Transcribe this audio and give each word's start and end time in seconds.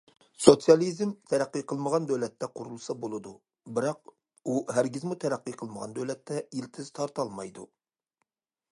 سوتسىيالىزم 0.43 1.11
تەرەققىي 1.33 1.63
قىلمىغان 1.71 2.07
دۆلەتتە 2.11 2.49
قۇرۇلسا 2.55 2.95
بولىدۇ، 3.05 3.35
بىراق، 3.77 4.15
ئۇ 4.53 4.57
ھەرگىزمۇ 4.79 5.21
تەرەققىي 5.25 5.59
قىلمىغان 5.63 5.97
دۆلەتتە 5.99 6.43
يىلتىز 6.61 6.93
تارتالمايدۇ. 7.01 7.71